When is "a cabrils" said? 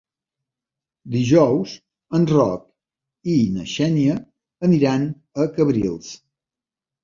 5.47-6.13